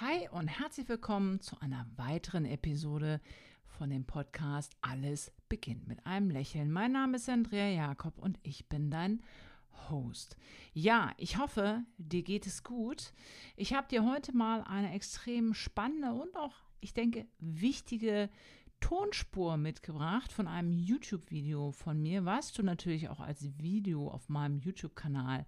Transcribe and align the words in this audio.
Hi 0.00 0.28
und 0.30 0.46
herzlich 0.46 0.88
willkommen 0.88 1.40
zu 1.40 1.60
einer 1.60 1.84
weiteren 1.96 2.44
Episode 2.44 3.20
von 3.66 3.90
dem 3.90 4.04
Podcast 4.04 4.76
Alles 4.80 5.32
beginnt 5.48 5.88
mit 5.88 6.06
einem 6.06 6.30
Lächeln. 6.30 6.70
Mein 6.70 6.92
Name 6.92 7.16
ist 7.16 7.28
Andrea 7.28 7.68
Jakob 7.68 8.16
und 8.16 8.38
ich 8.44 8.68
bin 8.68 8.92
dein 8.92 9.20
Host. 9.90 10.36
Ja, 10.72 11.10
ich 11.16 11.36
hoffe, 11.38 11.82
dir 11.96 12.22
geht 12.22 12.46
es 12.46 12.62
gut. 12.62 13.12
Ich 13.56 13.74
habe 13.74 13.88
dir 13.88 14.04
heute 14.04 14.36
mal 14.36 14.62
eine 14.62 14.94
extrem 14.94 15.52
spannende 15.52 16.12
und 16.12 16.36
auch, 16.36 16.54
ich 16.78 16.94
denke, 16.94 17.26
wichtige 17.40 18.30
Tonspur 18.78 19.56
mitgebracht 19.56 20.30
von 20.30 20.46
einem 20.46 20.70
YouTube-Video 20.70 21.72
von 21.72 22.00
mir, 22.00 22.24
was 22.24 22.52
du 22.52 22.62
natürlich 22.62 23.08
auch 23.08 23.18
als 23.18 23.58
Video 23.58 24.08
auf 24.08 24.28
meinem 24.28 24.58
YouTube-Kanal 24.58 25.44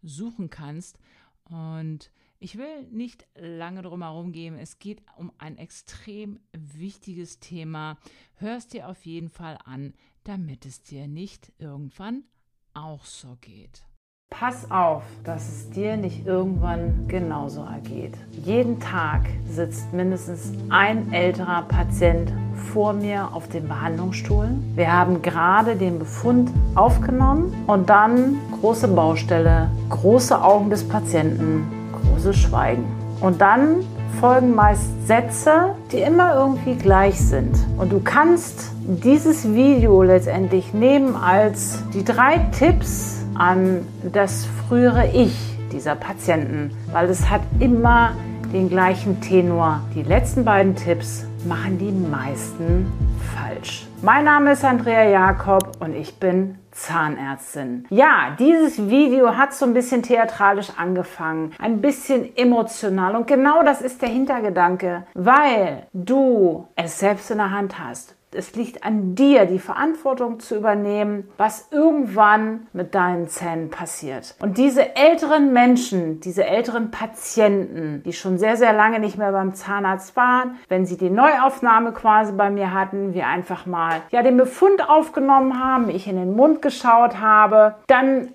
suchen 0.00 0.48
kannst. 0.48 0.98
Und 1.44 2.10
ich 2.40 2.56
will 2.56 2.86
nicht 2.90 3.26
lange 3.36 3.82
drum 3.82 4.02
herum 4.02 4.32
gehen. 4.32 4.58
Es 4.58 4.78
geht 4.78 5.02
um 5.16 5.30
ein 5.38 5.58
extrem 5.58 6.40
wichtiges 6.52 7.38
Thema. 7.38 7.98
Hör 8.36 8.56
es 8.56 8.66
dir 8.66 8.88
auf 8.88 9.04
jeden 9.04 9.28
Fall 9.28 9.58
an, 9.64 9.92
damit 10.24 10.64
es 10.64 10.82
dir 10.82 11.06
nicht 11.06 11.52
irgendwann 11.58 12.24
auch 12.72 13.04
so 13.04 13.36
geht. 13.40 13.84
Pass 14.30 14.70
auf, 14.70 15.02
dass 15.24 15.48
es 15.48 15.70
dir 15.70 15.96
nicht 15.96 16.24
irgendwann 16.24 17.08
genauso 17.08 17.62
ergeht. 17.62 18.14
Jeden 18.30 18.78
Tag 18.78 19.22
sitzt 19.44 19.92
mindestens 19.92 20.52
ein 20.70 21.12
älterer 21.12 21.62
Patient 21.62 22.32
vor 22.72 22.92
mir 22.92 23.34
auf 23.34 23.48
dem 23.48 23.66
Behandlungsstuhl. 23.66 24.48
Wir 24.76 24.92
haben 24.92 25.20
gerade 25.20 25.74
den 25.74 25.98
Befund 25.98 26.50
aufgenommen 26.76 27.64
und 27.66 27.90
dann 27.90 28.38
große 28.60 28.88
Baustelle, 28.88 29.68
große 29.90 30.40
Augen 30.40 30.70
des 30.70 30.88
Patienten, 30.88 31.79
großes 32.20 32.36
Schweigen. 32.36 32.84
Und 33.20 33.40
dann 33.40 33.84
folgen 34.20 34.54
meist 34.54 35.06
Sätze, 35.06 35.74
die 35.92 36.00
immer 36.00 36.34
irgendwie 36.34 36.74
gleich 36.74 37.18
sind. 37.18 37.54
Und 37.78 37.92
du 37.92 38.00
kannst 38.00 38.72
dieses 38.86 39.54
Video 39.54 40.02
letztendlich 40.02 40.74
nehmen 40.74 41.16
als 41.16 41.82
die 41.94 42.04
drei 42.04 42.38
Tipps 42.58 43.24
an 43.34 43.86
das 44.12 44.46
frühere 44.68 45.08
Ich 45.12 45.34
dieser 45.72 45.94
Patienten, 45.94 46.72
weil 46.92 47.08
es 47.08 47.30
hat 47.30 47.42
immer 47.58 48.12
den 48.52 48.68
gleichen 48.68 49.20
Tenor. 49.20 49.80
Die 49.94 50.02
letzten 50.02 50.44
beiden 50.44 50.74
Tipps 50.74 51.24
machen 51.46 51.78
die 51.78 51.92
meisten 51.92 52.92
falsch. 53.34 53.86
Mein 54.02 54.24
Name 54.24 54.52
ist 54.52 54.64
Andrea 54.64 55.08
Jakob 55.08 55.76
und 55.80 55.94
ich 55.94 56.16
bin 56.16 56.58
Zahnärztin. 56.80 57.86
Ja, 57.90 58.34
dieses 58.38 58.88
Video 58.88 59.36
hat 59.36 59.52
so 59.52 59.66
ein 59.66 59.74
bisschen 59.74 60.02
theatralisch 60.02 60.70
angefangen, 60.76 61.52
ein 61.58 61.80
bisschen 61.80 62.34
emotional 62.36 63.16
und 63.16 63.26
genau 63.26 63.62
das 63.62 63.82
ist 63.82 64.00
der 64.00 64.08
Hintergedanke, 64.08 65.04
weil 65.14 65.86
du 65.92 66.66
es 66.76 66.98
selbst 66.98 67.30
in 67.30 67.38
der 67.38 67.50
Hand 67.50 67.78
hast 67.78 68.16
es 68.32 68.54
liegt 68.54 68.84
an 68.84 69.14
dir, 69.14 69.44
die 69.44 69.58
Verantwortung 69.58 70.38
zu 70.40 70.56
übernehmen, 70.56 71.28
was 71.36 71.68
irgendwann 71.70 72.68
mit 72.72 72.94
deinen 72.94 73.28
Zähnen 73.28 73.70
passiert. 73.70 74.36
Und 74.40 74.56
diese 74.56 74.96
älteren 74.96 75.52
Menschen, 75.52 76.20
diese 76.20 76.44
älteren 76.44 76.90
Patienten, 76.90 78.02
die 78.04 78.12
schon 78.12 78.38
sehr, 78.38 78.56
sehr 78.56 78.72
lange 78.72 79.00
nicht 79.00 79.18
mehr 79.18 79.32
beim 79.32 79.54
Zahnarzt 79.54 80.14
waren, 80.16 80.56
wenn 80.68 80.86
sie 80.86 80.96
die 80.96 81.10
Neuaufnahme 81.10 81.92
quasi 81.92 82.32
bei 82.32 82.50
mir 82.50 82.72
hatten, 82.72 83.14
wir 83.14 83.26
einfach 83.26 83.66
mal 83.66 84.00
ja 84.10 84.22
den 84.22 84.36
Befund 84.36 84.88
aufgenommen 84.88 85.62
haben, 85.62 85.90
ich 85.90 86.06
in 86.06 86.16
den 86.16 86.34
Mund 86.34 86.62
geschaut 86.62 87.20
habe, 87.20 87.74
dann 87.86 88.28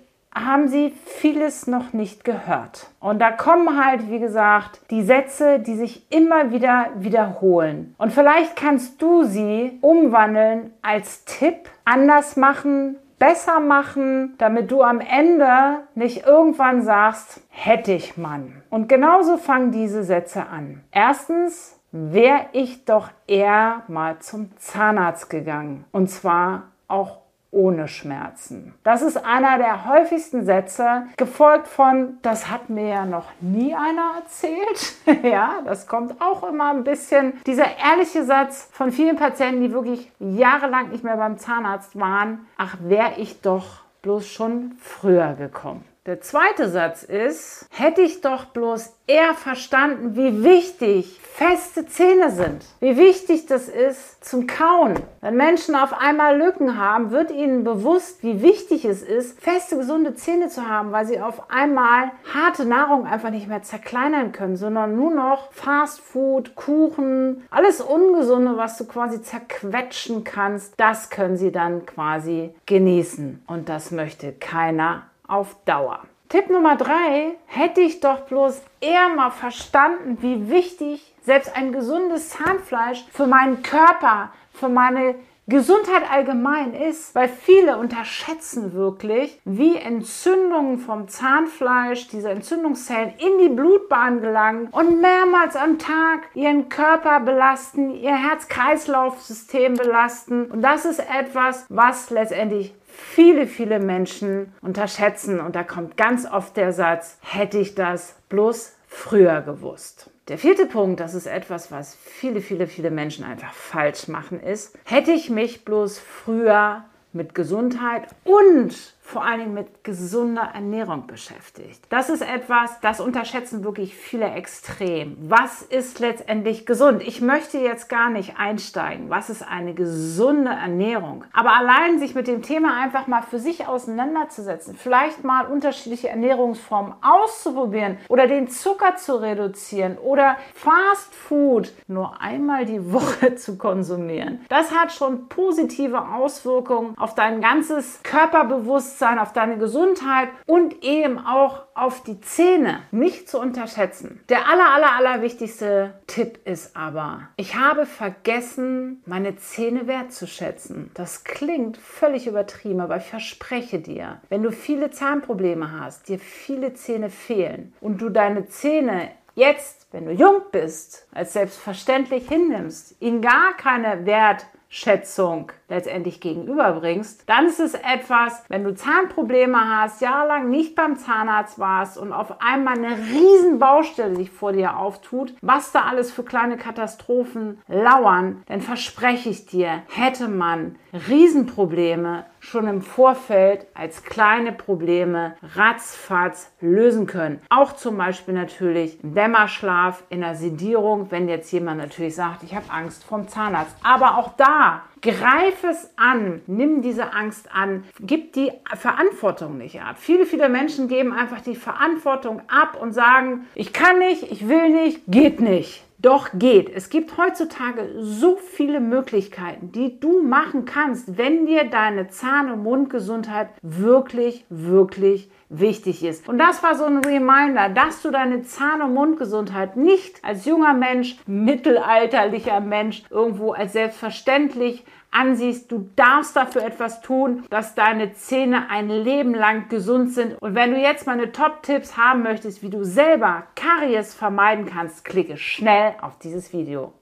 haben 0.44 0.68
sie 0.68 0.92
vieles 1.04 1.66
noch 1.66 1.92
nicht 1.92 2.24
gehört. 2.24 2.88
Und 3.00 3.20
da 3.20 3.30
kommen 3.30 3.82
halt, 3.82 4.10
wie 4.10 4.18
gesagt, 4.18 4.80
die 4.90 5.02
Sätze, 5.02 5.58
die 5.58 5.74
sich 5.74 6.10
immer 6.12 6.50
wieder 6.50 6.90
wiederholen. 6.96 7.94
Und 7.98 8.12
vielleicht 8.12 8.54
kannst 8.54 9.00
du 9.00 9.24
sie 9.24 9.78
umwandeln 9.80 10.72
als 10.82 11.24
Tipp, 11.24 11.70
anders 11.84 12.36
machen, 12.36 12.96
besser 13.18 13.60
machen, 13.60 14.34
damit 14.38 14.70
du 14.70 14.82
am 14.82 15.00
Ende 15.00 15.80
nicht 15.94 16.26
irgendwann 16.26 16.82
sagst, 16.82 17.40
hätte 17.48 17.92
ich 17.92 18.16
Mann. 18.16 18.62
Und 18.68 18.88
genauso 18.88 19.38
fangen 19.38 19.72
diese 19.72 20.04
Sätze 20.04 20.46
an. 20.46 20.82
Erstens, 20.92 21.76
wäre 21.96 22.46
ich 22.52 22.84
doch 22.84 23.10
eher 23.26 23.82
mal 23.88 24.18
zum 24.18 24.50
Zahnarzt 24.58 25.30
gegangen. 25.30 25.84
Und 25.92 26.08
zwar 26.08 26.72
auch 26.88 27.18
ohne 27.56 27.88
Schmerzen. 27.88 28.74
Das 28.84 29.02
ist 29.02 29.16
einer 29.16 29.56
der 29.56 29.86
häufigsten 29.88 30.44
Sätze, 30.44 31.06
gefolgt 31.16 31.66
von, 31.66 32.18
das 32.22 32.50
hat 32.50 32.68
mir 32.68 32.88
ja 32.88 33.06
noch 33.06 33.24
nie 33.40 33.74
einer 33.74 34.16
erzählt. 34.18 35.24
ja, 35.24 35.60
das 35.64 35.86
kommt 35.86 36.20
auch 36.20 36.44
immer 36.44 36.70
ein 36.70 36.84
bisschen. 36.84 37.32
Dieser 37.46 37.78
ehrliche 37.78 38.24
Satz 38.24 38.68
von 38.72 38.92
vielen 38.92 39.16
Patienten, 39.16 39.62
die 39.62 39.72
wirklich 39.72 40.12
jahrelang 40.18 40.90
nicht 40.90 41.02
mehr 41.02 41.16
beim 41.16 41.38
Zahnarzt 41.38 41.98
waren, 41.98 42.46
ach, 42.58 42.76
wäre 42.80 43.14
ich 43.16 43.40
doch 43.40 43.80
bloß 44.02 44.28
schon 44.28 44.72
früher 44.78 45.34
gekommen. 45.34 45.84
Der 46.06 46.20
zweite 46.20 46.68
Satz 46.68 47.02
ist, 47.02 47.66
hätte 47.68 48.00
ich 48.00 48.20
doch 48.20 48.44
bloß 48.44 48.92
eher 49.08 49.34
verstanden, 49.34 50.14
wie 50.14 50.44
wichtig 50.44 51.20
feste 51.20 51.84
Zähne 51.86 52.30
sind. 52.30 52.64
Wie 52.78 52.96
wichtig 52.96 53.46
das 53.46 53.68
ist 53.68 54.24
zum 54.24 54.46
Kauen. 54.46 54.94
Wenn 55.20 55.36
Menschen 55.36 55.74
auf 55.74 55.92
einmal 55.92 56.38
Lücken 56.38 56.78
haben, 56.78 57.10
wird 57.10 57.32
ihnen 57.32 57.64
bewusst, 57.64 58.22
wie 58.22 58.40
wichtig 58.40 58.84
es 58.84 59.02
ist, 59.02 59.40
feste, 59.40 59.76
gesunde 59.76 60.14
Zähne 60.14 60.48
zu 60.48 60.68
haben, 60.68 60.92
weil 60.92 61.06
sie 61.06 61.20
auf 61.20 61.50
einmal 61.50 62.12
harte 62.32 62.66
Nahrung 62.66 63.04
einfach 63.04 63.30
nicht 63.30 63.48
mehr 63.48 63.64
zerkleinern 63.64 64.30
können, 64.30 64.56
sondern 64.56 64.94
nur 64.94 65.10
noch 65.10 65.52
Fast 65.52 66.00
Food, 66.00 66.54
Kuchen, 66.54 67.44
alles 67.50 67.80
Ungesunde, 67.80 68.56
was 68.56 68.78
du 68.78 68.84
quasi 68.84 69.22
zerquetschen 69.22 70.22
kannst, 70.22 70.74
das 70.76 71.10
können 71.10 71.36
sie 71.36 71.50
dann 71.50 71.84
quasi 71.84 72.54
genießen. 72.66 73.42
Und 73.48 73.68
das 73.68 73.90
möchte 73.90 74.32
keiner 74.32 75.02
auf 75.28 75.56
Dauer. 75.64 76.00
Tipp 76.28 76.50
Nummer 76.50 76.76
drei, 76.76 77.36
hätte 77.46 77.80
ich 77.80 78.00
doch 78.00 78.22
bloß 78.22 78.60
eher 78.80 79.08
mal 79.08 79.30
verstanden, 79.30 80.18
wie 80.20 80.50
wichtig 80.50 81.14
selbst 81.22 81.54
ein 81.54 81.72
gesundes 81.72 82.30
Zahnfleisch 82.30 83.04
für 83.12 83.26
meinen 83.26 83.62
Körper, 83.62 84.30
für 84.52 84.68
meine 84.68 85.14
Gesundheit 85.48 86.10
allgemein 86.10 86.74
ist, 86.74 87.14
weil 87.14 87.28
viele 87.28 87.78
unterschätzen 87.78 88.72
wirklich, 88.72 89.40
wie 89.44 89.76
Entzündungen 89.76 90.78
vom 90.78 91.06
Zahnfleisch, 91.06 92.08
diese 92.08 92.30
Entzündungszellen 92.30 93.14
in 93.18 93.38
die 93.38 93.54
Blutbahn 93.54 94.20
gelangen 94.20 94.66
und 94.72 95.00
mehrmals 95.00 95.54
am 95.54 95.78
Tag 95.78 96.22
ihren 96.34 96.68
Körper 96.68 97.20
belasten, 97.20 97.90
ihr 97.90 98.16
Herz-Kreislauf-System 98.16 99.74
belasten. 99.74 100.46
Und 100.46 100.62
das 100.62 100.84
ist 100.84 100.98
etwas, 100.98 101.64
was 101.68 102.10
letztendlich 102.10 102.74
viele, 102.96 103.46
viele 103.46 103.78
Menschen 103.78 104.54
unterschätzen. 104.62 105.40
Und 105.40 105.54
da 105.54 105.62
kommt 105.62 105.96
ganz 105.96 106.26
oft 106.26 106.56
der 106.56 106.72
Satz, 106.72 107.18
hätte 107.20 107.58
ich 107.58 107.74
das 107.74 108.16
bloß 108.28 108.74
früher 108.88 109.42
gewusst. 109.42 110.10
Der 110.28 110.38
vierte 110.38 110.66
Punkt, 110.66 110.98
das 111.00 111.14
ist 111.14 111.26
etwas, 111.26 111.70
was 111.70 111.94
viele, 111.94 112.40
viele, 112.40 112.66
viele 112.66 112.90
Menschen 112.90 113.24
einfach 113.24 113.52
falsch 113.52 114.08
machen, 114.08 114.40
ist, 114.40 114.76
hätte 114.84 115.12
ich 115.12 115.30
mich 115.30 115.64
bloß 115.64 115.98
früher 115.98 116.84
mit 117.12 117.34
Gesundheit 117.34 118.08
und 118.24 118.95
vor 119.06 119.24
allen 119.24 119.38
Dingen 119.38 119.54
mit 119.54 119.84
gesunder 119.84 120.50
Ernährung 120.52 121.06
beschäftigt. 121.06 121.80
Das 121.90 122.10
ist 122.10 122.22
etwas, 122.22 122.80
das 122.80 122.98
unterschätzen 122.98 123.62
wirklich 123.62 123.94
viele 123.94 124.32
extrem. 124.32 125.16
Was 125.20 125.62
ist 125.62 126.00
letztendlich 126.00 126.66
gesund? 126.66 127.04
Ich 127.06 127.20
möchte 127.20 127.58
jetzt 127.58 127.88
gar 127.88 128.10
nicht 128.10 128.36
einsteigen. 128.36 129.08
Was 129.08 129.30
ist 129.30 129.46
eine 129.46 129.74
gesunde 129.74 130.50
Ernährung? 130.50 131.24
Aber 131.32 131.52
allein 131.52 132.00
sich 132.00 132.16
mit 132.16 132.26
dem 132.26 132.42
Thema 132.42 132.82
einfach 132.82 133.06
mal 133.06 133.22
für 133.22 133.38
sich 133.38 133.68
auseinanderzusetzen, 133.68 134.74
vielleicht 134.74 135.22
mal 135.22 135.46
unterschiedliche 135.46 136.08
Ernährungsformen 136.08 136.94
auszuprobieren 137.00 137.98
oder 138.08 138.26
den 138.26 138.48
Zucker 138.48 138.96
zu 138.96 139.22
reduzieren 139.22 139.98
oder 139.98 140.36
Fast 140.52 141.14
Food 141.14 141.72
nur 141.86 142.20
einmal 142.20 142.64
die 142.64 142.92
Woche 142.92 143.36
zu 143.36 143.56
konsumieren. 143.56 144.44
Das 144.48 144.74
hat 144.74 144.90
schon 144.90 145.28
positive 145.28 146.08
Auswirkungen 146.08 146.98
auf 146.98 147.14
dein 147.14 147.40
ganzes 147.40 148.00
Körperbewusstsein 148.02 148.95
Bewusstsein, 148.96 149.18
auf 149.18 149.32
deine 149.32 149.58
Gesundheit 149.58 150.30
und 150.46 150.82
eben 150.82 151.18
auch 151.18 151.64
auf 151.74 152.02
die 152.02 152.20
Zähne 152.20 152.80
nicht 152.90 153.28
zu 153.28 153.38
unterschätzen. 153.38 154.20
Der 154.28 154.48
aller, 154.48 154.72
aller, 154.72 154.92
aller 154.96 155.22
wichtigste 155.22 155.94
Tipp 156.06 156.38
ist 156.46 156.74
aber, 156.76 157.28
ich 157.36 157.56
habe 157.56 157.84
vergessen, 157.84 159.02
meine 159.04 159.36
Zähne 159.36 159.86
wertzuschätzen. 159.86 160.90
Das 160.94 161.24
klingt 161.24 161.76
völlig 161.76 162.26
übertrieben, 162.26 162.80
aber 162.80 162.96
ich 162.96 163.04
verspreche 163.04 163.80
dir, 163.80 164.20
wenn 164.30 164.42
du 164.42 164.50
viele 164.50 164.90
Zahnprobleme 164.90 165.78
hast, 165.78 166.08
dir 166.08 166.18
viele 166.18 166.72
Zähne 166.72 167.10
fehlen 167.10 167.74
und 167.80 168.00
du 168.00 168.08
deine 168.08 168.46
Zähne 168.46 169.10
jetzt, 169.34 169.88
wenn 169.92 170.06
du 170.06 170.12
jung 170.12 170.40
bist, 170.50 171.06
als 171.12 171.34
selbstverständlich 171.34 172.28
hinnimmst, 172.28 172.96
ihnen 173.00 173.20
gar 173.20 173.54
keine 173.58 174.06
Wertschätzung 174.06 175.52
letztendlich 175.68 176.20
gegenüberbringst, 176.20 177.24
dann 177.26 177.46
ist 177.46 177.60
es 177.60 177.74
etwas, 177.74 178.44
wenn 178.48 178.64
du 178.64 178.74
Zahnprobleme 178.74 179.58
hast, 179.58 180.00
jahrelang 180.00 180.50
nicht 180.50 180.74
beim 180.74 180.96
Zahnarzt 180.96 181.58
warst 181.58 181.98
und 181.98 182.12
auf 182.12 182.40
einmal 182.40 182.78
eine 182.78 182.96
riesen 182.96 183.58
Baustelle 183.58 184.16
sich 184.16 184.30
vor 184.30 184.52
dir 184.52 184.76
auftut, 184.76 185.34
was 185.42 185.72
da 185.72 185.82
alles 185.82 186.12
für 186.12 186.22
kleine 186.22 186.56
Katastrophen 186.56 187.58
lauern, 187.68 188.42
dann 188.46 188.60
verspreche 188.60 189.28
ich 189.28 189.46
dir, 189.46 189.82
hätte 189.88 190.28
man 190.28 190.76
Riesenprobleme 191.08 192.24
schon 192.46 192.68
im 192.68 192.80
Vorfeld 192.82 193.66
als 193.74 194.04
kleine 194.04 194.52
Probleme 194.52 195.34
ratzfatz 195.56 196.52
lösen 196.60 197.06
können. 197.06 197.40
Auch 197.50 197.72
zum 197.72 197.98
Beispiel 197.98 198.34
natürlich 198.34 198.98
Dämmerschlaf, 199.02 200.04
in 200.10 200.20
der 200.20 200.36
Sedierung, 200.36 201.10
wenn 201.10 201.28
jetzt 201.28 201.50
jemand 201.50 201.78
natürlich 201.78 202.14
sagt, 202.14 202.44
ich 202.44 202.54
habe 202.54 202.70
Angst 202.70 203.04
vom 203.04 203.28
Zahnarzt. 203.28 203.76
Aber 203.82 204.16
auch 204.16 204.32
da, 204.36 204.82
greif 205.02 205.64
es 205.64 205.90
an, 205.96 206.42
nimm 206.46 206.82
diese 206.82 207.12
Angst 207.12 207.48
an, 207.54 207.84
gib 208.00 208.32
die 208.32 208.52
Verantwortung 208.74 209.58
nicht 209.58 209.80
ab. 209.80 209.96
Viele, 209.98 210.26
viele 210.26 210.48
Menschen 210.48 210.88
geben 210.88 211.12
einfach 211.12 211.40
die 211.40 211.56
Verantwortung 211.56 212.42
ab 212.48 212.76
und 212.80 212.92
sagen, 212.92 213.46
ich 213.54 213.72
kann 213.72 213.98
nicht, 213.98 214.30
ich 214.30 214.48
will 214.48 214.70
nicht, 214.70 215.02
geht 215.06 215.40
nicht. 215.40 215.85
Doch 215.98 216.28
geht. 216.34 216.70
Es 216.74 216.90
gibt 216.90 217.16
heutzutage 217.16 217.94
so 217.98 218.36
viele 218.36 218.80
Möglichkeiten, 218.80 219.72
die 219.72 219.98
du 219.98 220.22
machen 220.22 220.66
kannst, 220.66 221.16
wenn 221.16 221.46
dir 221.46 221.64
deine 221.64 222.08
Zahn- 222.08 222.50
und 222.50 222.62
Mundgesundheit 222.62 223.48
wirklich, 223.62 224.44
wirklich 224.50 225.30
wichtig 225.48 226.04
ist. 226.04 226.28
Und 226.28 226.38
das 226.38 226.62
war 226.62 226.74
so 226.74 226.84
ein 226.84 226.98
Reminder, 226.98 227.70
dass 227.70 228.02
du 228.02 228.10
deine 228.10 228.42
Zahn- 228.42 228.82
und 228.82 228.94
Mundgesundheit 228.94 229.76
nicht 229.76 230.22
als 230.22 230.44
junger 230.44 230.74
Mensch, 230.74 231.16
mittelalterlicher 231.26 232.60
Mensch 232.60 233.04
irgendwo 233.10 233.52
als 233.52 233.72
selbstverständlich 233.72 234.84
ansiehst. 235.10 235.70
Du 235.70 235.90
darfst 235.96 236.36
dafür 236.36 236.64
etwas 236.64 237.00
tun, 237.00 237.44
dass 237.50 237.74
deine 237.74 238.12
Zähne 238.14 238.70
ein 238.70 238.88
Leben 238.88 239.34
lang 239.34 239.68
gesund 239.68 240.12
sind. 240.12 240.40
Und 240.40 240.54
wenn 240.54 240.72
du 240.72 240.78
jetzt 240.78 241.06
meine 241.06 241.32
Top-Tipps 241.32 241.96
haben 241.96 242.22
möchtest, 242.22 242.62
wie 242.62 242.70
du 242.70 242.84
selber 242.84 243.44
Karies 243.54 244.14
vermeiden 244.14 244.66
kannst, 244.66 245.04
klicke 245.04 245.36
schnell 245.36 245.94
auf 246.00 246.18
dieses 246.18 246.52
Video. 246.52 246.92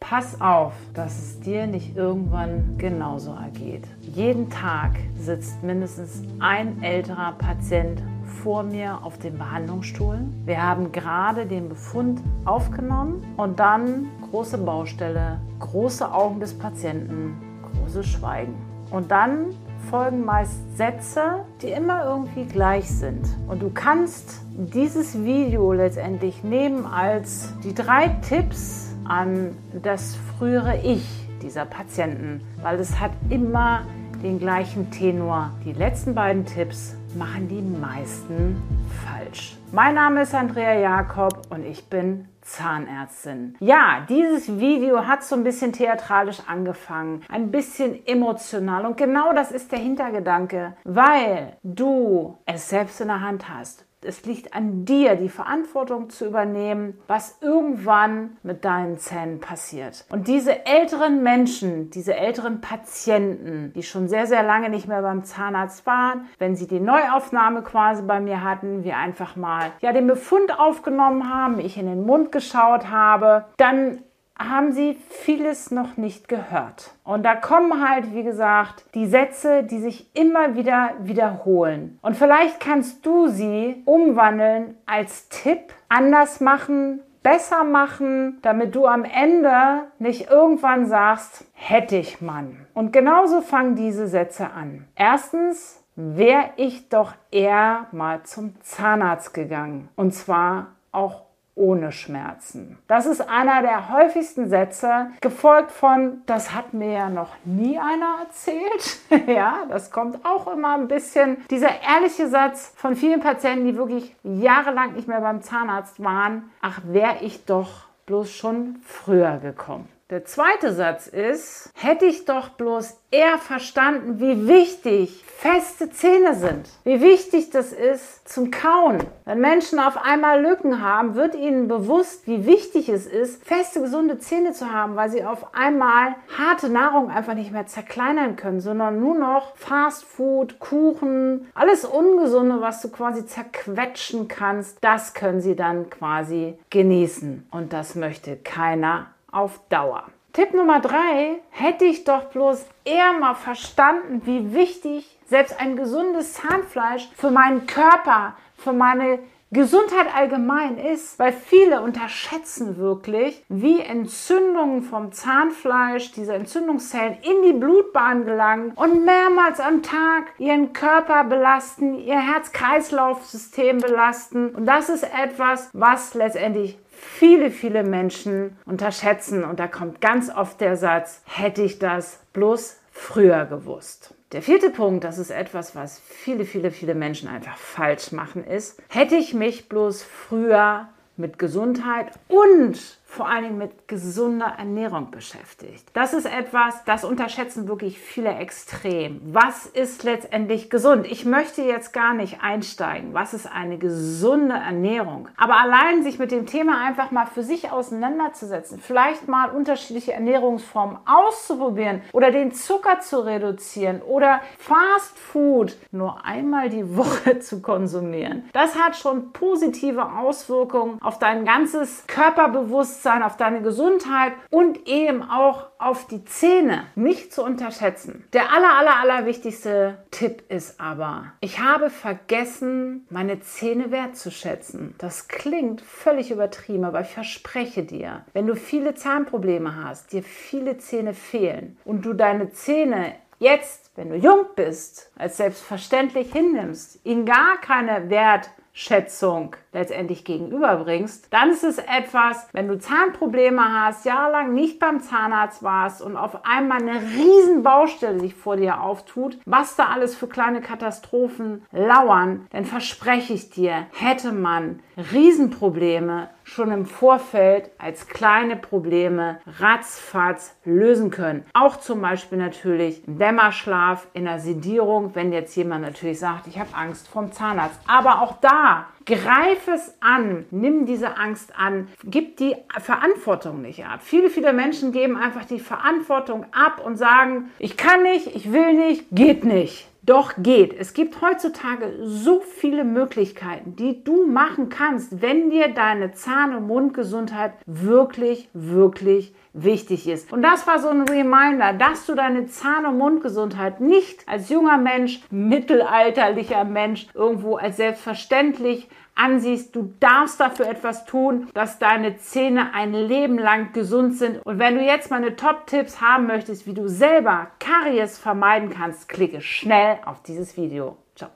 Pass 0.00 0.40
auf, 0.40 0.72
dass 0.94 1.18
es 1.18 1.40
dir 1.40 1.66
nicht 1.66 1.96
irgendwann 1.96 2.76
genauso 2.78 3.32
ergeht. 3.32 3.86
Jeden 4.00 4.50
Tag 4.50 4.92
sitzt 5.16 5.62
mindestens 5.62 6.22
ein 6.40 6.82
älterer 6.82 7.34
Patient 7.38 8.02
vor 8.42 8.62
mir 8.62 9.04
auf 9.04 9.18
dem 9.18 9.38
Behandlungsstuhl. 9.38 10.18
Wir 10.46 10.62
haben 10.62 10.90
gerade 10.90 11.46
den 11.46 11.68
Befund 11.68 12.22
aufgenommen 12.44 13.22
und 13.36 13.60
dann 13.60 14.08
große 14.30 14.58
Baustelle, 14.58 15.38
große 15.60 16.10
Augen 16.12 16.40
des 16.40 16.58
Patienten, 16.58 17.38
großes 17.72 18.06
Schweigen. 18.06 18.54
Und 18.90 19.10
dann 19.12 19.54
folgen 19.90 20.24
meist 20.24 20.76
Sätze, 20.76 21.44
die 21.62 21.68
immer 21.68 22.04
irgendwie 22.04 22.46
gleich 22.46 22.90
sind. 22.90 23.28
Und 23.46 23.62
du 23.62 23.70
kannst 23.70 24.40
dieses 24.56 25.22
Video 25.22 25.72
letztendlich 25.72 26.42
nehmen 26.42 26.86
als 26.86 27.52
die 27.62 27.74
drei 27.74 28.08
Tipps 28.28 28.89
an 29.10 29.56
das 29.82 30.16
frühere 30.38 30.78
Ich 30.84 31.04
dieser 31.42 31.64
Patienten, 31.64 32.42
weil 32.62 32.78
es 32.78 33.00
hat 33.00 33.10
immer 33.28 33.82
den 34.22 34.38
gleichen 34.38 34.90
Tenor. 34.92 35.50
Die 35.64 35.72
letzten 35.72 36.14
beiden 36.14 36.46
Tipps 36.46 36.94
machen 37.16 37.48
die 37.48 37.60
meisten 37.60 38.62
falsch. 39.04 39.56
Mein 39.72 39.96
Name 39.96 40.22
ist 40.22 40.34
Andrea 40.34 40.74
Jakob 40.74 41.48
und 41.50 41.66
ich 41.66 41.88
bin 41.88 42.28
Zahnärztin. 42.42 43.56
Ja, 43.58 44.06
dieses 44.08 44.60
Video 44.60 45.06
hat 45.06 45.24
so 45.24 45.34
ein 45.34 45.42
bisschen 45.42 45.72
theatralisch 45.72 46.42
angefangen, 46.46 47.22
ein 47.28 47.50
bisschen 47.50 48.06
emotional 48.06 48.86
und 48.86 48.96
genau 48.96 49.32
das 49.32 49.50
ist 49.50 49.72
der 49.72 49.80
Hintergedanke, 49.80 50.74
weil 50.84 51.56
du 51.64 52.38
es 52.46 52.68
selbst 52.68 53.00
in 53.00 53.08
der 53.08 53.20
Hand 53.20 53.48
hast 53.48 53.86
es 54.02 54.24
liegt 54.24 54.54
an 54.54 54.84
dir, 54.84 55.14
die 55.16 55.28
Verantwortung 55.28 56.08
zu 56.08 56.26
übernehmen, 56.26 56.98
was 57.06 57.38
irgendwann 57.42 58.38
mit 58.42 58.64
deinen 58.64 58.98
Zähnen 58.98 59.40
passiert. 59.40 60.06
Und 60.10 60.26
diese 60.26 60.64
älteren 60.66 61.22
Menschen, 61.22 61.90
diese 61.90 62.16
älteren 62.16 62.60
Patienten, 62.60 63.72
die 63.74 63.82
schon 63.82 64.08
sehr, 64.08 64.26
sehr 64.26 64.42
lange 64.42 64.70
nicht 64.70 64.88
mehr 64.88 65.02
beim 65.02 65.24
Zahnarzt 65.24 65.84
waren, 65.84 66.26
wenn 66.38 66.56
sie 66.56 66.66
die 66.66 66.80
Neuaufnahme 66.80 67.62
quasi 67.62 68.02
bei 68.02 68.20
mir 68.20 68.42
hatten, 68.42 68.84
wir 68.84 68.96
einfach 68.96 69.36
mal 69.36 69.72
ja 69.80 69.92
den 69.92 70.06
Befund 70.06 70.58
aufgenommen 70.58 71.32
haben, 71.32 71.60
ich 71.60 71.76
in 71.76 71.86
den 71.86 72.06
Mund 72.06 72.32
geschaut 72.32 72.88
habe, 72.90 73.44
dann 73.58 74.02
haben 74.48 74.72
sie 74.72 74.96
vieles 75.08 75.70
noch 75.70 75.96
nicht 75.96 76.28
gehört. 76.28 76.94
Und 77.04 77.24
da 77.24 77.34
kommen 77.36 77.86
halt, 77.86 78.14
wie 78.14 78.22
gesagt, 78.22 78.84
die 78.94 79.06
Sätze, 79.06 79.62
die 79.62 79.78
sich 79.78 80.14
immer 80.16 80.54
wieder 80.54 80.94
wiederholen. 81.00 81.98
Und 82.02 82.16
vielleicht 82.16 82.58
kannst 82.58 83.04
du 83.04 83.28
sie 83.28 83.82
umwandeln 83.84 84.76
als 84.86 85.28
Tipp, 85.28 85.74
anders 85.88 86.40
machen, 86.40 87.00
besser 87.22 87.64
machen, 87.64 88.38
damit 88.42 88.74
du 88.74 88.86
am 88.86 89.04
Ende 89.04 89.82
nicht 89.98 90.30
irgendwann 90.30 90.86
sagst, 90.86 91.44
hätte 91.52 91.96
ich 91.96 92.20
Mann. 92.20 92.66
Und 92.72 92.92
genauso 92.92 93.42
fangen 93.42 93.76
diese 93.76 94.08
Sätze 94.08 94.50
an. 94.50 94.86
Erstens, 94.96 95.80
wäre 96.00 96.50
ich 96.56 96.88
doch 96.88 97.12
eher 97.30 97.86
mal 97.92 98.22
zum 98.22 98.54
Zahnarzt 98.62 99.34
gegangen. 99.34 99.88
Und 99.96 100.12
zwar 100.12 100.68
auch 100.92 101.22
ohne 101.60 101.92
Schmerzen. 101.92 102.78
Das 102.88 103.06
ist 103.06 103.20
einer 103.20 103.60
der 103.60 103.92
häufigsten 103.92 104.48
Sätze, 104.48 105.10
gefolgt 105.20 105.70
von, 105.70 106.22
das 106.26 106.54
hat 106.54 106.72
mir 106.72 106.92
ja 106.92 107.10
noch 107.10 107.36
nie 107.44 107.78
einer 107.78 108.20
erzählt. 108.22 109.28
ja, 109.28 109.64
das 109.68 109.90
kommt 109.90 110.24
auch 110.24 110.48
immer 110.52 110.74
ein 110.74 110.88
bisschen. 110.88 111.36
Dieser 111.50 111.82
ehrliche 111.82 112.28
Satz 112.28 112.72
von 112.76 112.96
vielen 112.96 113.20
Patienten, 113.20 113.66
die 113.66 113.76
wirklich 113.76 114.16
jahrelang 114.22 114.94
nicht 114.94 115.06
mehr 115.06 115.20
beim 115.20 115.42
Zahnarzt 115.42 116.02
waren, 116.02 116.50
ach, 116.62 116.80
wäre 116.84 117.18
ich 117.20 117.44
doch 117.44 117.84
bloß 118.06 118.30
schon 118.32 118.80
früher 118.82 119.38
gekommen. 119.38 119.88
Der 120.10 120.24
zweite 120.24 120.72
Satz 120.72 121.06
ist, 121.06 121.70
hätte 121.72 122.04
ich 122.04 122.24
doch 122.24 122.48
bloß 122.48 122.98
eher 123.12 123.38
verstanden, 123.38 124.18
wie 124.18 124.48
wichtig 124.48 125.24
feste 125.24 125.88
Zähne 125.90 126.34
sind. 126.34 126.68
Wie 126.82 127.00
wichtig 127.00 127.50
das 127.50 127.72
ist 127.72 128.28
zum 128.28 128.50
Kauen. 128.50 128.98
Wenn 129.24 129.40
Menschen 129.40 129.78
auf 129.78 129.96
einmal 129.96 130.42
Lücken 130.42 130.82
haben, 130.82 131.14
wird 131.14 131.36
ihnen 131.36 131.68
bewusst, 131.68 132.26
wie 132.26 132.44
wichtig 132.44 132.88
es 132.88 133.06
ist, 133.06 133.44
feste, 133.44 133.80
gesunde 133.80 134.18
Zähne 134.18 134.52
zu 134.52 134.72
haben, 134.72 134.96
weil 134.96 135.10
sie 135.10 135.24
auf 135.24 135.54
einmal 135.54 136.16
harte 136.36 136.70
Nahrung 136.70 137.08
einfach 137.08 137.34
nicht 137.34 137.52
mehr 137.52 137.66
zerkleinern 137.68 138.34
können, 138.34 138.60
sondern 138.60 138.98
nur 138.98 139.14
noch 139.14 139.56
Fast 139.56 140.04
Food, 140.04 140.58
Kuchen, 140.58 141.48
alles 141.54 141.84
Ungesunde, 141.84 142.60
was 142.60 142.82
du 142.82 142.88
quasi 142.88 143.26
zerquetschen 143.26 144.26
kannst, 144.26 144.78
das 144.80 145.14
können 145.14 145.40
sie 145.40 145.54
dann 145.54 145.88
quasi 145.88 146.58
genießen. 146.70 147.46
Und 147.52 147.72
das 147.72 147.94
möchte 147.94 148.36
keiner 148.36 149.06
auf 149.32 149.60
Dauer. 149.68 150.04
Tipp 150.32 150.54
Nummer 150.54 150.80
drei, 150.80 151.40
hätte 151.50 151.84
ich 151.84 152.04
doch 152.04 152.24
bloß 152.26 152.64
eher 152.84 153.12
mal 153.12 153.34
verstanden, 153.34 154.22
wie 154.24 154.54
wichtig 154.54 155.18
selbst 155.26 155.58
ein 155.58 155.76
gesundes 155.76 156.34
Zahnfleisch 156.34 157.08
für 157.16 157.30
meinen 157.30 157.66
Körper, 157.66 158.34
für 158.56 158.72
meine 158.72 159.18
Gesundheit 159.52 160.14
allgemein 160.14 160.78
ist, 160.78 161.18
weil 161.18 161.32
viele 161.32 161.82
unterschätzen 161.82 162.76
wirklich, 162.76 163.44
wie 163.48 163.80
Entzündungen 163.80 164.82
vom 164.82 165.10
Zahnfleisch, 165.10 166.12
diese 166.12 166.34
Entzündungszellen 166.34 167.18
in 167.22 167.42
die 167.42 167.58
Blutbahn 167.58 168.24
gelangen 168.24 168.70
und 168.76 169.04
mehrmals 169.04 169.58
am 169.58 169.82
Tag 169.82 170.26
ihren 170.38 170.72
Körper 170.72 171.24
belasten, 171.24 171.94
ihr 171.94 172.20
Herz-Kreislauf-System 172.20 173.78
belasten. 173.78 174.50
Und 174.50 174.66
das 174.66 174.88
ist 174.88 175.02
etwas, 175.02 175.68
was 175.72 176.14
letztendlich 176.14 176.78
viele, 177.00 177.50
viele 177.50 177.82
Menschen 177.82 178.58
unterschätzen. 178.66 179.44
Und 179.44 179.58
da 179.58 179.66
kommt 179.66 180.00
ganz 180.00 180.30
oft 180.30 180.60
der 180.60 180.76
Satz, 180.76 181.22
hätte 181.24 181.62
ich 181.62 181.78
das 181.78 182.20
bloß 182.32 182.78
früher 182.92 183.46
gewusst. 183.46 184.14
Der 184.32 184.42
vierte 184.42 184.70
Punkt, 184.70 185.02
das 185.04 185.18
ist 185.18 185.30
etwas, 185.30 185.74
was 185.74 185.98
viele, 185.98 186.44
viele, 186.44 186.70
viele 186.70 186.94
Menschen 186.94 187.28
einfach 187.28 187.56
falsch 187.56 188.12
machen, 188.12 188.44
ist, 188.44 188.80
hätte 188.88 189.16
ich 189.16 189.34
mich 189.34 189.68
bloß 189.68 190.02
früher 190.02 190.88
mit 191.16 191.38
Gesundheit 191.38 192.12
und 192.28 192.99
vor 193.10 193.28
allen 193.28 193.42
Dingen 193.42 193.58
mit 193.58 193.88
gesunder 193.88 194.54
Ernährung 194.56 195.10
beschäftigt. 195.10 195.84
Das 195.94 196.12
ist 196.12 196.26
etwas, 196.26 196.84
das 196.84 197.02
unterschätzen 197.04 197.66
wirklich 197.66 197.98
viele 197.98 198.36
extrem. 198.36 199.20
Was 199.24 199.66
ist 199.66 200.04
letztendlich 200.04 200.70
gesund? 200.70 201.08
Ich 201.10 201.24
möchte 201.24 201.62
jetzt 201.62 201.92
gar 201.92 202.14
nicht 202.14 202.40
einsteigen. 202.40 203.12
Was 203.12 203.34
ist 203.34 203.50
eine 203.50 203.78
gesunde 203.78 204.54
Ernährung? 204.54 205.28
Aber 205.36 205.58
allein 205.58 206.04
sich 206.04 206.20
mit 206.20 206.30
dem 206.30 206.46
Thema 206.46 206.86
einfach 206.86 207.10
mal 207.10 207.26
für 207.26 207.42
sich 207.42 207.72
auseinanderzusetzen, 207.72 208.78
vielleicht 208.78 209.26
mal 209.26 209.50
unterschiedliche 209.50 210.12
Ernährungsformen 210.12 210.98
auszuprobieren 211.04 212.02
oder 212.12 212.30
den 212.30 212.52
Zucker 212.52 213.00
zu 213.00 213.26
reduzieren 213.26 214.02
oder 214.02 214.40
Fast 214.56 215.18
Food 215.18 215.76
nur 215.90 216.24
einmal 216.24 216.68
die 216.68 216.96
Woche 216.96 217.40
zu 217.40 217.60
konsumieren. 217.60 218.48
Das 218.52 218.78
hat 218.78 218.94
schon 218.94 219.32
positive 219.32 220.12
Auswirkungen 220.12 221.02
auf 221.02 221.18
dein 221.18 221.44
ganzes 221.44 222.04
Körperbewusstsein 222.06 222.99
Selbstbewusstsein, 223.00 223.22
auf 223.22 223.36
deine 223.36 223.62
Gesundheit 223.62 224.32
und 224.50 224.86
eben 224.86 225.22
auch 225.22 225.66
auf 225.78 226.06
die 226.06 226.24
Zähne 226.24 226.86
nicht 226.94 227.32
zu 227.32 227.42
unterschätzen. 227.42 228.24
Der 228.32 228.52
aller, 228.52 228.76
aller, 228.78 229.00
aller 229.00 229.26
wichtigste 229.26 229.98
Tipp 230.10 230.42
ist 230.48 230.80
aber, 230.80 231.32
ich 231.40 231.60
habe 231.60 231.90
vergessen, 231.90 233.06
meine 233.10 233.40
Zähne 233.40 233.90
wertzuschätzen. 233.90 234.94
Das 234.98 235.28
klingt 235.28 235.80
völlig 235.80 236.30
übertrieben, 236.30 236.84
aber 236.84 237.00
ich 237.00 237.08
verspreche 237.08 237.82
dir, 237.82 238.24
wenn 238.32 238.46
du 238.46 238.54
viele 238.54 238.94
Zahnprobleme 238.94 239.84
hast, 239.84 240.12
dir 240.12 240.22
viele 240.22 240.78
Zähne 240.78 241.14
fehlen 241.14 241.78
und 241.84 242.04
du 242.04 242.12
deine 242.12 242.50
Zähne 242.50 243.14
jetzt, 243.38 243.90
wenn 243.96 244.10
du 244.10 244.16
jung 244.16 244.46
bist, 244.54 245.10
als 245.16 245.38
selbstverständlich 245.38 246.32
hinnimmst, 246.32 247.00
ihnen 247.04 247.24
gar 247.24 247.58
keine 247.60 248.10
Wertschätzung 248.10 249.56
letztendlich 249.72 250.24
gegenüberbringst, 250.24 251.28
dann 251.30 251.50
ist 251.50 251.64
es 251.64 251.78
etwas, 251.78 252.48
wenn 252.52 252.68
du 252.68 252.78
Zahnprobleme 252.78 253.62
hast, 253.62 254.04
jahrelang 254.04 254.54
nicht 254.54 254.78
beim 254.78 255.00
Zahnarzt 255.00 255.62
warst 255.62 256.02
und 256.02 256.16
auf 256.16 256.44
einmal 256.44 256.82
eine 256.82 257.00
riesen 257.00 257.62
Baustelle 257.62 258.20
sich 258.20 258.34
vor 258.34 258.56
dir 258.56 258.80
auftut, 258.80 259.38
was 259.46 259.76
da 259.76 259.86
alles 259.86 260.14
für 260.16 260.26
kleine 260.26 260.60
Katastrophen 260.60 261.62
lauern, 261.72 262.46
dann 262.50 262.64
verspreche 262.64 263.32
ich 263.32 263.50
dir, 263.50 263.86
hätte 263.92 264.32
man 264.32 264.80
Riesenprobleme 265.12 266.28
schon 266.42 266.72
im 266.72 266.86
Vorfeld 266.86 267.70
als 267.78 268.08
kleine 268.08 268.56
Probleme 268.56 269.40
ratzfatz 269.60 270.56
lösen 270.64 271.10
können. 271.10 271.44
Auch 271.54 271.76
zum 271.76 272.02
Beispiel 272.02 272.38
natürlich 272.38 273.06
im 273.06 273.18
Dämmerschlaf, 273.18 274.08
in 274.14 274.24
der 274.24 274.40
Sedierung, 274.40 275.14
wenn 275.14 275.32
jetzt 275.32 275.54
jemand 275.54 275.82
natürlich 275.82 276.18
sagt, 276.18 276.48
ich 276.48 276.58
habe 276.58 276.74
Angst 276.74 277.08
vom 277.08 277.32
Zahnarzt. 277.32 277.78
Aber 277.86 278.20
auch 278.20 278.36
da 278.40 278.86
Greif 279.06 279.66
es 279.68 279.94
an, 280.00 280.44
nimm 280.50 280.86
diese 280.86 281.16
Angst 281.16 281.52
an, 281.58 281.88
gib 282.04 282.36
die 282.36 282.54
Verantwortung 282.78 283.62
nicht 283.62 283.84
ab. 283.84 284.00
Viele, 284.02 284.30
viele 284.30 284.52
Menschen 284.52 284.92
geben 284.92 285.16
einfach 285.16 285.44
die 285.44 285.58
Verantwortung 285.58 286.46
ab 286.52 286.80
und 286.84 286.96
sagen, 286.96 287.50
ich 287.58 287.76
kann 287.76 288.02
nicht, 288.02 288.34
ich 288.34 288.52
will 288.52 288.74
nicht, 288.74 289.06
geht 289.10 289.44
nicht. 289.44 289.89
Doch 290.02 290.32
geht. 290.38 290.74
Es 290.78 290.94
gibt 290.94 291.20
heutzutage 291.20 291.98
so 292.02 292.40
viele 292.40 292.84
Möglichkeiten, 292.84 293.76
die 293.76 294.02
du 294.02 294.26
machen 294.26 294.70
kannst, 294.70 295.20
wenn 295.20 295.50
dir 295.50 295.68
deine 295.68 296.12
Zahn- 296.12 296.54
und 296.54 296.66
Mundgesundheit 296.66 297.52
wirklich, 297.66 298.48
wirklich 298.54 299.34
wichtig 299.52 300.08
ist. 300.08 300.32
Und 300.32 300.42
das 300.42 300.66
war 300.66 300.78
so 300.78 300.88
ein 300.88 301.02
Reminder, 301.02 301.74
dass 301.74 302.06
du 302.06 302.14
deine 302.14 302.46
Zahn- 302.46 302.86
und 302.86 302.96
Mundgesundheit 302.96 303.80
nicht 303.80 304.26
als 304.26 304.48
junger 304.48 304.78
Mensch, 304.78 305.20
mittelalterlicher 305.30 306.64
Mensch 306.64 307.06
irgendwo 307.14 307.56
als 307.56 307.76
selbstverständlich 307.76 308.88
ansiehst. 309.20 309.76
Du 309.76 309.94
darfst 310.00 310.40
dafür 310.40 310.66
etwas 310.68 311.04
tun, 311.04 311.48
dass 311.54 311.78
deine 311.78 312.16
Zähne 312.16 312.72
ein 312.74 312.92
Leben 312.92 313.38
lang 313.38 313.72
gesund 313.72 314.16
sind. 314.16 314.38
Und 314.44 314.58
wenn 314.58 314.74
du 314.76 314.84
jetzt 314.84 315.10
meine 315.10 315.36
Top-Tipps 315.36 316.00
haben 316.00 316.26
möchtest, 316.26 316.66
wie 316.66 316.74
du 316.74 316.88
selber 316.88 317.50
Karies 317.58 318.18
vermeiden 318.18 318.70
kannst, 318.70 319.08
klicke 319.08 319.40
schnell 319.40 319.98
auf 320.04 320.22
dieses 320.22 320.56
Video. 320.56 320.96
Ciao. 321.14 321.30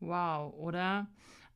Wow, 0.00 0.54
oder? 0.58 1.06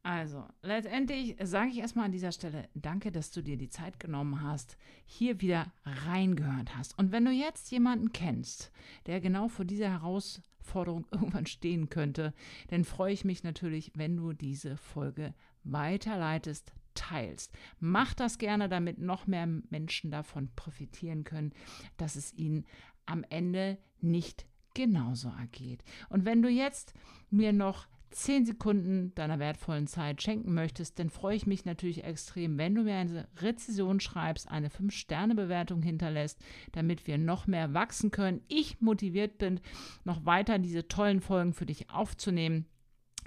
Also, 0.04 0.44
letztendlich 0.62 1.36
sage 1.40 1.70
ich 1.70 1.78
erstmal 1.78 2.06
an 2.06 2.12
dieser 2.12 2.32
Stelle 2.32 2.68
danke, 2.74 3.12
dass 3.12 3.30
du 3.30 3.40
dir 3.40 3.56
die 3.56 3.68
Zeit 3.68 4.00
genommen 4.00 4.42
hast, 4.42 4.76
hier 5.06 5.40
wieder 5.40 5.66
reingehört 5.84 6.76
hast. 6.76 6.98
Und 6.98 7.12
wenn 7.12 7.24
du 7.24 7.30
jetzt 7.30 7.70
jemanden 7.70 8.12
kennst, 8.12 8.72
der 9.06 9.20
genau 9.20 9.46
vor 9.46 9.64
dieser 9.64 9.90
Herausforderung 9.90 10.51
irgendwann 11.10 11.46
stehen 11.46 11.88
könnte, 11.88 12.34
dann 12.68 12.84
freue 12.84 13.12
ich 13.12 13.24
mich 13.24 13.42
natürlich, 13.42 13.92
wenn 13.94 14.16
du 14.16 14.32
diese 14.32 14.76
Folge 14.76 15.34
weiterleitest, 15.64 16.72
teilst. 16.94 17.56
Mach 17.80 18.14
das 18.14 18.38
gerne, 18.38 18.68
damit 18.68 18.98
noch 18.98 19.26
mehr 19.26 19.46
Menschen 19.46 20.10
davon 20.10 20.50
profitieren 20.56 21.24
können, 21.24 21.52
dass 21.96 22.16
es 22.16 22.34
ihnen 22.34 22.66
am 23.06 23.24
Ende 23.30 23.78
nicht 24.00 24.46
genauso 24.74 25.28
ergeht. 25.28 25.84
Und 26.08 26.24
wenn 26.24 26.42
du 26.42 26.48
jetzt 26.48 26.94
mir 27.30 27.52
noch 27.52 27.86
zehn 28.12 28.44
Sekunden 28.46 29.14
deiner 29.14 29.38
wertvollen 29.38 29.86
Zeit 29.86 30.22
schenken 30.22 30.54
möchtest, 30.54 30.98
dann 30.98 31.10
freue 31.10 31.36
ich 31.36 31.46
mich 31.46 31.64
natürlich 31.64 32.04
extrem, 32.04 32.58
wenn 32.58 32.74
du 32.74 32.82
mir 32.82 32.96
eine 32.96 33.28
Rezession 33.40 34.00
schreibst, 34.00 34.50
eine 34.50 34.68
5-Sterne-Bewertung 34.68 35.82
hinterlässt, 35.82 36.38
damit 36.72 37.06
wir 37.06 37.18
noch 37.18 37.46
mehr 37.46 37.74
wachsen 37.74 38.10
können. 38.10 38.42
Ich 38.48 38.80
motiviert 38.80 39.38
bin, 39.38 39.60
noch 40.04 40.24
weiter 40.24 40.58
diese 40.58 40.88
tollen 40.88 41.20
Folgen 41.20 41.52
für 41.52 41.66
dich 41.66 41.90
aufzunehmen. 41.90 42.66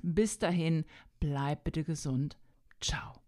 Bis 0.03 0.39
dahin, 0.39 0.85
bleib 1.19 1.63
bitte 1.63 1.83
gesund. 1.83 2.37
Ciao. 2.79 3.24